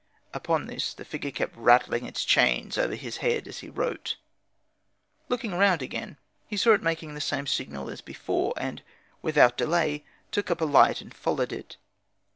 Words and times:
Upon 0.33 0.65
this 0.65 0.95
the 0.95 1.05
figure 1.05 1.29
kept 1.29 1.55
rattling 1.55 2.07
its 2.07 2.25
chains 2.25 2.75
over 2.75 2.95
his 2.95 3.17
head 3.17 3.47
as 3.47 3.59
he 3.59 3.69
wrote. 3.69 4.15
On 4.17 5.25
looking 5.29 5.53
round 5.53 5.83
again, 5.83 6.17
he 6.47 6.57
saw 6.57 6.71
it 6.73 6.81
making 6.81 7.13
the 7.13 7.21
same 7.21 7.45
signal 7.45 7.87
as 7.87 8.01
before, 8.01 8.55
and 8.57 8.81
without 9.21 9.57
delay 9.57 10.03
took 10.31 10.49
up 10.49 10.59
a 10.61 10.65
light 10.65 11.01
and 11.01 11.13
followed 11.13 11.53
it. 11.53 11.77